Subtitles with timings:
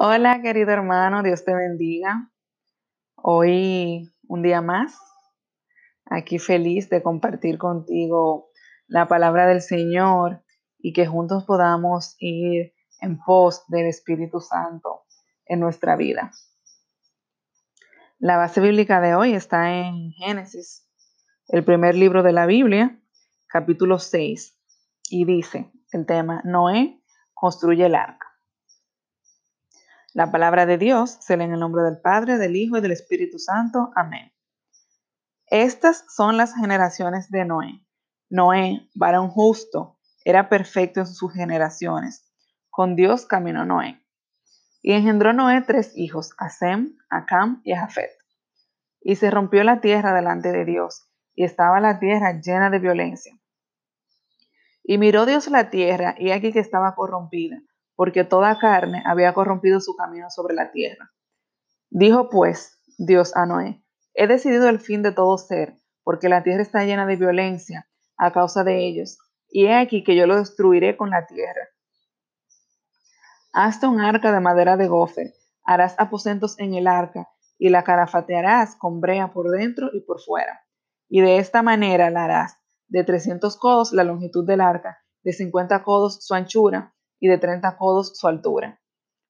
[0.00, 2.28] Hola, querido hermano, Dios te bendiga.
[3.14, 4.98] Hoy un día más,
[6.06, 8.48] aquí feliz de compartir contigo
[8.88, 10.42] la palabra del Señor
[10.78, 15.04] y que juntos podamos ir en pos del Espíritu Santo
[15.46, 16.32] en nuestra vida.
[18.18, 20.88] La base bíblica de hoy está en Génesis,
[21.46, 23.00] el primer libro de la Biblia,
[23.46, 24.58] capítulo 6,
[25.10, 27.00] y dice el tema, Noé
[27.32, 28.33] construye el arca.
[30.14, 32.92] La palabra de Dios se lee en el nombre del Padre, del Hijo y del
[32.92, 33.90] Espíritu Santo.
[33.96, 34.32] Amén.
[35.48, 37.84] Estas son las generaciones de Noé.
[38.30, 42.32] Noé, varón justo, era perfecto en sus generaciones.
[42.70, 44.06] Con Dios caminó Noé.
[44.82, 48.12] Y engendró Noé tres hijos, a Sem, a Cam y a Jafet.
[49.00, 53.36] Y se rompió la tierra delante de Dios, y estaba la tierra llena de violencia.
[54.84, 57.60] Y miró Dios la tierra, y aquí que estaba corrompida
[57.96, 61.12] porque toda carne había corrompido su camino sobre la tierra.
[61.90, 63.84] Dijo pues Dios a Noé,
[64.14, 68.32] he decidido el fin de todo ser, porque la tierra está llena de violencia a
[68.32, 71.68] causa de ellos, y he aquí que yo lo destruiré con la tierra.
[73.52, 75.32] Hazte un arca de madera de gofer,
[75.64, 77.28] harás aposentos en el arca,
[77.58, 80.64] y la carafatearás con brea por dentro y por fuera.
[81.08, 82.56] Y de esta manera la harás,
[82.88, 87.76] de trescientos codos la longitud del arca, de cincuenta codos su anchura, y de 30
[87.76, 88.80] codos su altura.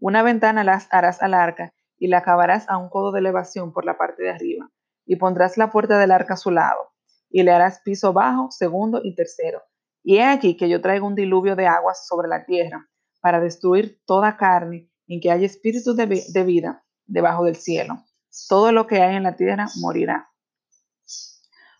[0.00, 3.84] Una ventana las harás al arca y la acabarás a un codo de elevación por
[3.84, 4.70] la parte de arriba,
[5.04, 6.92] y pondrás la puerta del arca a su lado,
[7.28, 9.62] y le harás piso bajo, segundo y tercero.
[10.02, 12.88] Y he aquí que yo traigo un diluvio de aguas sobre la tierra,
[13.20, 18.04] para destruir toda carne en que haya espíritu de, de vida debajo del cielo.
[18.48, 20.30] Todo lo que hay en la tierra morirá.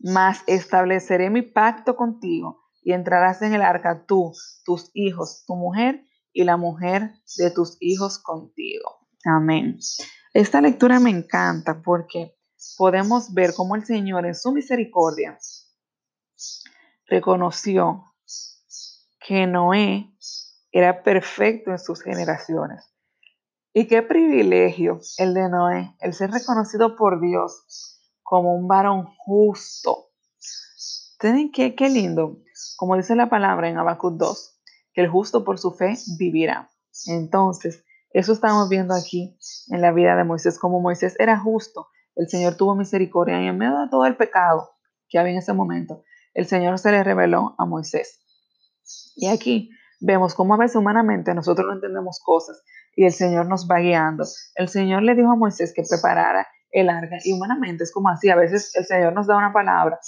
[0.00, 4.32] Mas estableceré mi pacto contigo y entrarás en el arca tú,
[4.64, 9.06] tus hijos, tu mujer y la mujer de tus hijos contigo.
[9.24, 9.78] Amén.
[10.32, 12.36] Esta lectura me encanta porque
[12.76, 15.38] podemos ver cómo el Señor en su misericordia
[17.06, 18.14] reconoció
[19.26, 20.10] que Noé
[20.72, 22.84] era perfecto en sus generaciones.
[23.72, 30.10] Y qué privilegio el de Noé, el ser reconocido por Dios como un varón justo.
[31.18, 32.38] ¿Tienen qué, qué lindo?
[32.76, 34.60] Como dice la palabra en Habacuc 2,
[34.92, 36.70] que el justo por su fe vivirá.
[37.06, 39.36] Entonces, eso estamos viendo aquí
[39.68, 43.56] en la vida de Moisés, como Moisés era justo, el Señor tuvo misericordia y en
[43.56, 44.70] medio de todo el pecado
[45.08, 46.02] que había en ese momento,
[46.34, 48.20] el Señor se le reveló a Moisés.
[49.16, 49.70] Y aquí
[50.00, 52.62] vemos cómo a veces humanamente nosotros no entendemos cosas
[52.96, 54.24] y el Señor nos va guiando.
[54.54, 58.28] El Señor le dijo a Moisés que preparara el arca y humanamente es como así,
[58.30, 59.98] a veces el Señor nos da una palabra.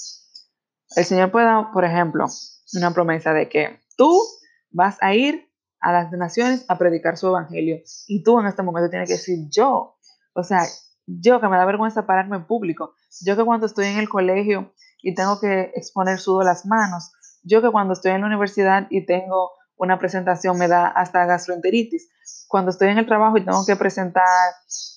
[0.96, 2.26] El Señor puede dar, por ejemplo,
[2.74, 4.20] una promesa de que tú
[4.70, 5.48] vas a ir
[5.80, 7.82] a las naciones a predicar su evangelio.
[8.06, 9.96] Y tú en este momento tienes que decir yo.
[10.34, 10.62] O sea,
[11.06, 12.94] yo que me da vergüenza pararme en público.
[13.24, 14.72] Yo que cuando estoy en el colegio
[15.02, 17.12] y tengo que exponer sudo las manos.
[17.42, 22.08] Yo que cuando estoy en la universidad y tengo una presentación me da hasta gastroenteritis.
[22.46, 24.24] Cuando estoy en el trabajo y tengo que presentar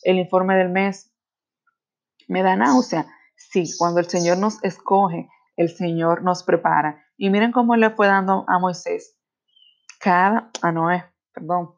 [0.03, 1.11] el informe del mes,
[2.27, 3.07] me da náusea.
[3.35, 7.03] Sí, cuando el Señor nos escoge, el Señor nos prepara.
[7.17, 9.17] Y miren cómo le fue dando a Moisés,
[9.99, 11.75] cada, a Noé, perdón,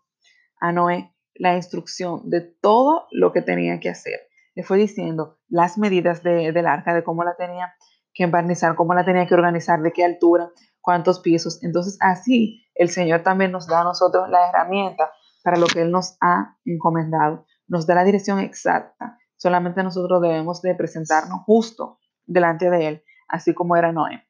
[0.60, 4.20] a Noé la instrucción de todo lo que tenía que hacer.
[4.56, 7.74] Le fue diciendo las medidas de, del arca, de cómo la tenía
[8.14, 10.50] que embarnizar, cómo la tenía que organizar, de qué altura,
[10.82, 11.64] cuántos pisos.
[11.64, 15.12] Entonces así el Señor también nos da a nosotros la herramienta
[15.44, 17.46] para lo que Él nos ha encomendado.
[17.68, 19.20] Nos da la dirección exacta.
[19.36, 24.28] Solamente nosotros debemos de presentarnos justo delante de Él, así como era Noé.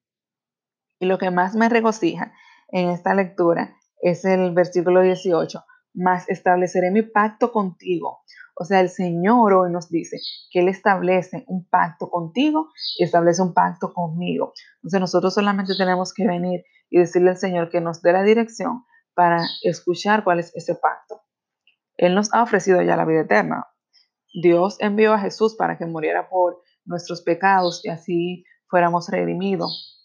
[1.00, 2.34] Y lo que más me regocija
[2.69, 5.63] en esta lectura es el versículo 18,
[5.94, 8.19] más estableceré mi pacto contigo.
[8.56, 10.18] O sea, el Señor hoy nos dice
[10.52, 14.53] que Él establece un pacto contigo y establece un pacto conmigo.
[14.78, 18.84] Entonces nosotros solamente tenemos que venir y decirle al Señor que nos dé la dirección
[19.13, 21.22] para escuchar cuál es ese pacto.
[21.98, 23.66] Él nos ha ofrecido ya la vida eterna.
[24.42, 29.98] Dios envió a Jesús para que muriera por nuestros pecados y así fuéramos redimidos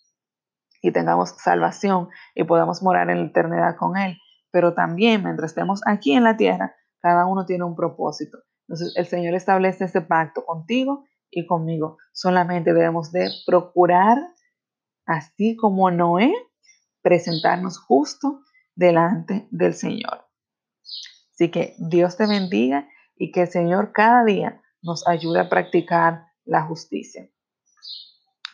[0.83, 4.19] y tengamos salvación y podamos morar en la eternidad con Él.
[4.51, 8.39] Pero también mientras estemos aquí en la tierra, cada uno tiene un propósito.
[8.69, 11.99] Entonces el Señor establece ese pacto contigo y conmigo.
[12.13, 14.19] Solamente debemos de procurar,
[15.07, 16.33] así como Noé,
[17.03, 18.41] presentarnos justo
[18.75, 20.27] delante del Señor.
[21.33, 26.27] Así que Dios te bendiga y que el Señor cada día nos ayude a practicar
[26.45, 27.29] la justicia.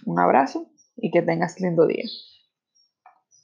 [0.09, 2.05] Un abrazo y que tengas lindo día.